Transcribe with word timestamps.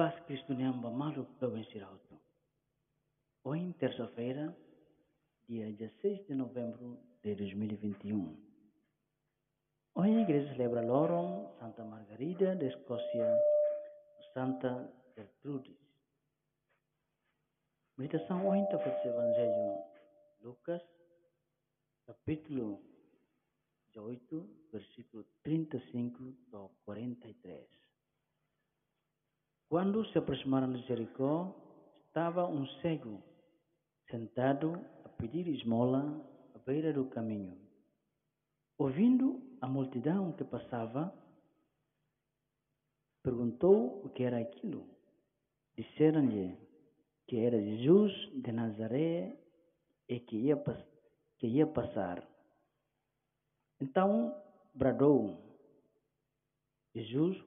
paz 0.00 0.18
Cristo 0.24 0.54
Nyamba 0.54 0.88
Malu 0.90 1.26
Província 1.38 1.84
Alto. 1.84 2.18
Hoje, 3.44 3.74
terça-feira, 3.74 4.56
dia 5.46 5.70
16 5.70 6.26
de 6.26 6.34
novembro 6.34 6.98
de 7.22 7.34
2021. 7.34 8.34
Hoje 9.94 10.16
a 10.16 10.22
igreja 10.22 10.54
celebra 10.54 10.80
Loron 10.80 11.54
Santa 11.58 11.84
Margarida 11.84 12.56
da 12.56 12.64
Escócia, 12.64 13.28
Santa 14.32 14.90
Gertrudes. 15.14 15.76
Meditação 17.98 18.48
hoje 18.48 18.62
está 18.62 18.78
feita 18.78 19.06
Evangelho 19.06 19.84
Lucas, 20.40 20.82
capítulo 22.06 22.82
18, 23.88 24.48
versículo 24.72 25.26
35 25.42 26.34
a 26.54 26.70
43. 26.86 27.89
Quando 29.70 30.04
se 30.06 30.18
aproximaram 30.18 30.72
de 30.72 30.84
Jericó, 30.88 31.54
estava 32.08 32.44
um 32.44 32.66
cego 32.82 33.22
sentado 34.10 34.72
a 35.04 35.08
pedir 35.10 35.46
esmola 35.46 36.26
à 36.56 36.58
beira 36.58 36.92
do 36.92 37.04
caminho. 37.04 37.56
Ouvindo 38.76 39.40
a 39.60 39.68
multidão 39.68 40.32
que 40.32 40.42
passava, 40.42 41.14
perguntou 43.22 44.04
o 44.04 44.08
que 44.08 44.24
era 44.24 44.40
aquilo. 44.40 44.84
Disseram-lhe 45.76 46.58
que 47.28 47.38
era 47.38 47.56
Jesus 47.62 48.12
de 48.42 48.50
Nazaré 48.50 49.38
e 50.08 50.18
que 50.18 50.36
ia, 50.36 50.56
que 51.38 51.46
ia 51.46 51.68
passar. 51.68 52.28
Então 53.80 54.34
bradou: 54.74 55.38
Jesus, 56.92 57.40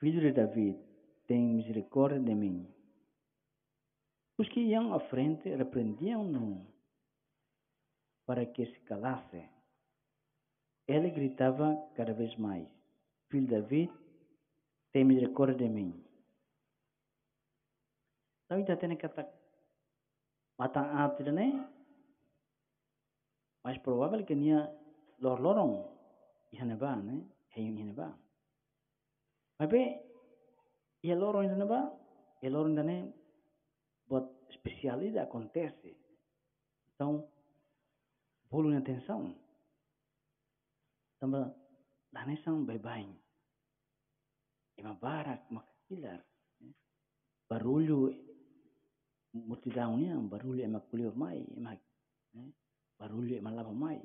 filho 0.00 0.20
de 0.20 0.32
David, 0.32 0.85
tem 1.26 1.42
misericórdia 1.42 2.20
de 2.20 2.34
mim. 2.34 2.66
Os 4.38 4.48
que 4.48 4.60
iam 4.60 4.92
à 4.92 5.00
frente 5.00 5.48
repreendiam-no 5.48 6.66
para 8.26 8.44
que 8.46 8.66
se 8.66 8.80
calasse. 8.80 9.48
Ele 10.86 11.10
gritava 11.10 11.74
cada 11.94 12.12
vez 12.12 12.36
mais: 12.36 12.68
Filho 13.28 13.48
David, 13.48 13.90
tem 14.92 15.04
misericórdia 15.04 15.56
de 15.56 15.68
mim. 15.68 16.04
Tem 18.48 18.64
que 18.64 18.72
estar 19.06 19.36
matang 20.58 20.88
ati 20.88 21.22
ne 21.32 21.46
mais 23.62 23.78
provável 23.78 24.24
que 24.24 24.34
nia 24.34 24.72
lor 25.20 25.38
ihane 26.52 26.76
ba 26.76 26.96
ne 26.96 27.16
hei 27.54 27.92
ba 27.92 28.16
mas 29.58 29.68
be 29.68 30.05
ia 31.02 31.16
lorong 31.16 31.48
ihane 31.48 31.66
ba 31.66 31.90
ia 32.40 32.50
lorong 32.50 32.76
dane 32.76 33.12
buat 34.08 34.24
especialidade 34.48 35.26
acontece. 35.26 35.96
Então 36.94 37.26
bolu 38.48 38.72
atenção. 38.76 39.34
Tambah 41.20 41.52
dane 42.16 42.40
sang 42.40 42.64
bye 42.64 42.80
bye 42.80 43.04
ima 44.80 44.92
barak 44.96 45.44
makakilar 45.52 46.20
barulho 47.48 48.12
multidão 49.32 49.96
ni 49.96 50.08
ang 50.08 50.28
barulho 50.28 50.64
é 50.64 50.68
maculio 50.68 51.12
mai 51.12 51.44
é 51.44 51.60
mag 51.60 51.80
barulho 52.96 53.36
é 53.36 53.40
malava 53.40 53.72
mai 53.72 54.00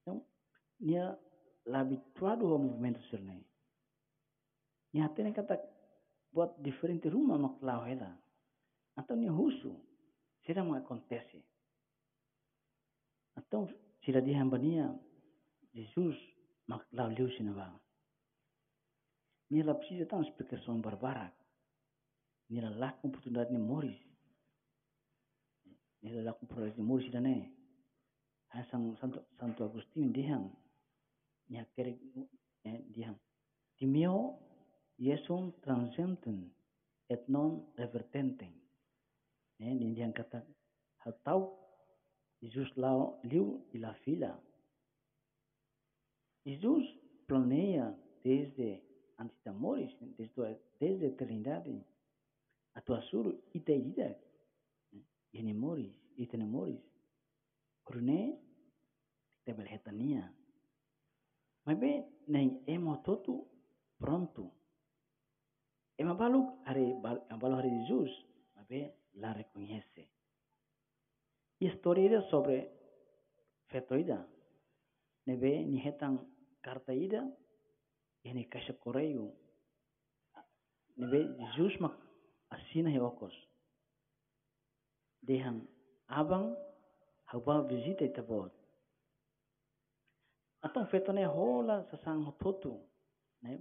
então 0.00 0.20
nia 0.80 1.16
habituado 1.72 2.44
ao 2.48 2.58
movimento 2.58 3.00
serne 3.08 3.44
nia 4.92 5.08
tem 5.08 5.32
kata 5.32 5.56
buat 6.34 6.58
diferente 6.58 7.06
rumah 7.06 7.38
maklau 7.38 7.86
ela 7.86 8.10
atau 8.98 9.14
nia 9.14 9.30
husu. 9.30 9.70
Será 10.44 10.60
mau 10.60 10.76
acontece 10.76 11.40
atau 13.34 13.66
sila 14.06 14.22
di 14.22 14.32
hamba 14.34 14.58
nia 14.58 14.86
Jesus 15.74 16.14
maklau 16.70 17.10
liu 17.10 17.26
sinaba 17.34 17.74
nia 19.50 19.66
lapsi 19.66 19.98
datang 19.98 20.22
explicação 20.22 20.78
barbarak 20.78 21.34
nia 22.50 22.70
laku 22.70 23.10
oportunidade 23.10 23.50
ni 23.50 23.58
moris 23.58 23.98
ni 26.02 26.14
la 26.14 26.32
ku 26.36 26.46
pro 26.46 26.62
ni 26.62 26.82
mursi 26.84 27.10
dane 27.10 27.50
ha 28.54 28.62
sang 28.70 28.94
santo 29.02 29.26
santo 29.40 29.66
agustin 29.66 30.14
dihang 30.14 30.46
ni 31.50 31.58
akere 31.58 31.98
dihang 32.94 33.18
timio 33.74 34.38
yesum 35.06 35.52
transentem 35.64 36.38
et 37.12 37.22
non 37.28 37.50
revertentem 37.80 38.52
ne 39.58 39.74
ni 39.74 39.94
dihang 39.96 40.14
kata 40.18 40.40
hatau 41.04 41.40
Jesus 42.42 42.70
lao 42.76 43.20
liu 43.30 43.46
e 43.74 43.78
la 43.78 43.92
fila 44.04 44.32
Jesus 46.44 46.86
planeia 47.26 47.86
desde 48.24 48.82
antes 49.16 49.38
da 49.44 49.52
desde 50.18 50.60
desde 50.80 51.04
a 51.06 51.08
eternidade 51.08 51.76
a 52.74 52.80
tua 52.80 53.00
suru 53.10 53.30
iteidade 53.54 54.24
ini 55.34 55.52
moris, 55.52 55.94
itene 56.16 56.46
moris. 56.46 56.80
Kurune, 57.84 58.38
te 59.44 59.52
belhetania. 59.52 60.32
Mas 61.66 61.78
bem, 61.78 62.06
nem 62.28 62.62
emo 62.66 63.02
todo 63.02 63.46
pronto. 63.98 64.52
Balu 66.14 66.62
hari 66.64 66.94
balu 67.02 67.54
hari 67.56 67.70
mas 68.54 68.66
bem, 68.68 68.92
la 69.14 69.32
reconhece. 69.32 70.08
História 71.58 72.22
sobre 72.30 72.70
fetoida. 73.68 74.26
Nebe 75.26 75.64
ni 75.64 75.80
hetang 75.80 76.20
carta 76.60 76.92
ida, 76.92 77.24
ini 78.24 78.44
kasih 78.48 78.76
koreyu. 78.78 79.32
Nebe 80.96 81.34
Jesus 81.56 81.80
mak 81.80 81.96
asina 82.50 82.90
he 82.90 83.00
okos 83.00 83.34
dehang 85.24 85.64
abang 86.12 86.52
haba 87.32 87.64
visita 87.64 88.04
itabot. 88.04 88.52
Atong 90.64 90.88
feto 90.88 91.12
ne 91.12 91.24
hola 91.24 91.84
sa 91.88 91.96
sang 92.04 92.24
hototu. 92.24 92.76
Ne 93.44 93.60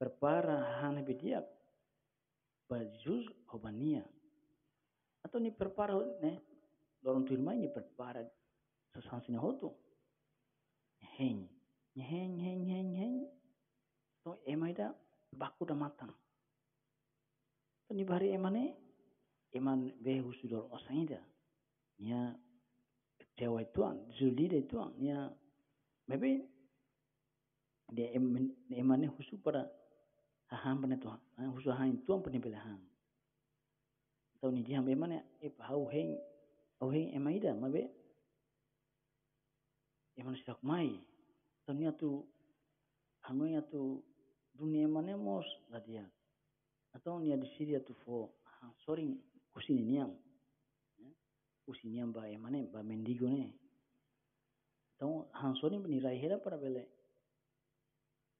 prepara 0.00 0.80
hane 0.80 1.04
bidiak. 1.04 1.44
Ba 2.72 2.80
juz 3.04 3.28
hobania. 3.52 4.00
Atau 5.20 5.36
ni 5.44 5.52
prepara 5.52 5.92
ne 6.24 6.40
lorong 7.04 7.28
tu 7.28 7.36
ni 7.36 7.68
prepara 7.68 8.24
sa 8.96 9.04
sang 9.04 9.20
sine 9.28 9.36
hotu. 9.36 9.68
Heng. 11.20 11.44
Heng 11.92 12.40
heng 12.40 12.64
heng 12.64 12.90
heng. 12.96 13.16
To 14.24 14.40
emaida 14.48 14.96
baku 15.36 15.68
da 15.68 15.76
matang. 15.76 16.16
To 17.84 17.92
ni 17.92 18.08
bari 18.08 18.32
emane 18.32 18.72
iman 19.52 19.92
be 20.00 20.24
husudor 20.24 20.72
osaida 20.72 21.20
nia 22.00 22.32
cewa 23.36 23.60
tuan 23.76 24.00
zuli 24.16 24.48
de 24.48 24.64
tuan 24.64 24.96
nia 24.96 25.28
maybe 26.08 26.48
de 27.92 28.08
iman 28.80 29.04
husu 29.12 29.36
pada 29.44 29.68
haham 30.52 30.84
pada 30.84 30.96
tuan. 31.00 31.20
Husu 31.56 31.72
hain 31.72 31.98
tuan 32.04 32.20
pada 32.20 32.38
bela 32.38 32.60
hang. 32.60 32.82
Tau 34.40 34.50
ni 34.50 34.62
dia 34.62 34.82
iman 34.82 35.22
e 35.40 35.48
pau 35.48 35.86
heng 35.88 36.18
au 36.82 36.90
heng 36.90 37.14
emaida 37.14 37.54
maybe 37.54 37.88
iman 40.20 40.36
sidak 40.36 40.60
mai. 40.62 40.98
Tau 41.64 41.72
nia 41.74 41.92
tu 41.94 42.26
hangoi 43.24 43.56
tu 43.70 44.02
dunia 44.58 44.88
mana 44.88 45.16
mos 45.16 45.46
ladia 45.70 46.04
atau 46.92 47.22
nia 47.22 47.38
di 47.40 47.48
Syria 47.56 47.80
tu 47.80 47.94
fo 48.04 48.28
sorry 48.84 49.14
usi 49.56 49.72
ni 49.72 49.84
niang. 49.96 50.12
Usi 51.66 51.86
niang 51.88 52.10
ba 52.10 52.26
e 52.26 52.36
mane 52.36 52.66
ba 52.66 52.82
mendigo 52.82 53.30
ne 53.30 53.62
tong 55.02 55.26
hang 55.34 55.54
soni 55.58 55.82
bani 55.82 55.98
rai 55.98 56.14
hera 56.22 56.38
para 56.38 56.54
bele 56.54 56.86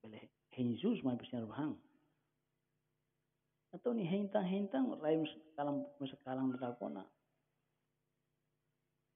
bele 0.02 0.30
Jesus 0.54 1.02
mai 1.02 1.18
pesan 1.18 1.46
hang 1.50 1.74
atau 3.72 3.90
ni 3.96 4.04
hentang 4.04 4.44
hentang 4.44 4.94
rai 5.00 5.16
kalam 5.56 5.84
masa 5.96 6.16
kalang 6.24 6.52
da 6.56 6.76
kona 6.76 7.04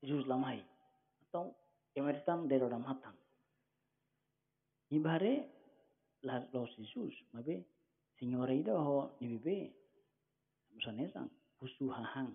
Jesus 0.01 0.25
lamai 0.25 0.65
atau 1.29 1.53
emeritam 1.93 2.49
dero 2.49 2.69
dam 2.73 2.85
hatang 2.85 3.17
ibare 4.93 5.45
la 6.25 6.41
los 6.53 6.73
Jesus 6.81 7.13
mabe 7.37 7.77
signore 8.19 8.57
ida 8.57 8.73
ho 8.73 9.17
ni 9.21 9.29
bibe. 9.29 9.73
Musanesang 10.77 11.31
husu 11.61 11.89
hahang. 11.89 12.33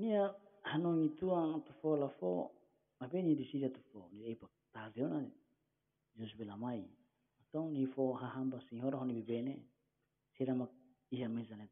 Nia 0.00 0.32
hanong 0.72 1.12
itu 1.12 1.28
ang 1.28 1.60
tufo 1.64 1.96
la 1.96 2.08
fo, 2.16 2.52
mabe 3.00 3.20
ni 3.20 3.36
di 3.36 3.44
sida 3.52 3.68
tufo, 3.68 4.08
ni 4.12 4.32
epa 4.32 4.48
tazio 4.72 5.08
na 5.08 5.20
Yesus 6.16 6.36
bila 6.40 6.56
mai. 6.56 6.80
Atong 7.40 7.72
ni 7.76 7.84
fo 7.84 8.16
hahang 8.16 8.48
ba 8.48 8.60
singhora 8.68 8.96
honi 8.96 9.12
bibene, 9.20 9.60
siramak 10.40 10.72
iha 11.12 11.28
mezanet. 11.28 11.68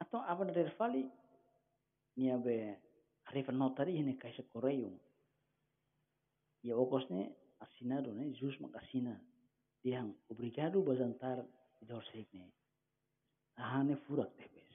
Atau 0.00 0.24
apa 0.24 0.48
dari 0.48 0.72
fali 0.80 1.04
nia 2.16 2.40
be 2.40 2.72
refa 3.28 3.52
notari 3.52 4.00
hine 4.00 4.16
kaisa 4.16 4.40
koreyo. 4.48 4.88
Ia 6.64 6.72
okosne 6.72 7.36
assinado 7.60 8.16
ne 8.16 8.32
jus 8.32 8.56
mak 8.60 8.72
assina. 8.80 9.12
Dihang 9.84 10.16
obrigado 10.32 10.80
bazantar 10.80 11.44
idorsekne. 11.84 12.48
Ahane 13.60 14.00
furak 14.08 14.32
tebes. 14.40 14.72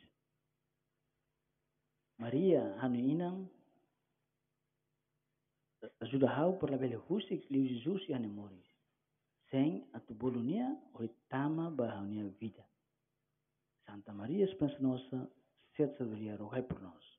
Maria 2.22 2.78
hanu 2.82 3.02
inang 3.02 3.50
sudah 6.06 6.30
hau 6.38 6.54
per 6.62 6.70
labele 6.70 7.02
husik 7.10 7.50
liu 7.50 7.66
Jesus 7.66 8.06
ya 8.06 8.22
moris. 8.22 8.70
sem 9.52 9.86
a 9.94 10.00
turbulência 10.00 10.76
ou 10.94 11.08
tama 11.30 11.70
barra 11.70 12.02
vida. 12.40 12.66
Santa 13.86 14.14
Maria, 14.14 14.46
Espanha 14.46 14.80
Nossa, 14.80 15.30
sede 15.76 15.98
saberia, 15.98 16.38
rogai 16.38 16.64
por 16.64 16.82
nós. 16.82 17.11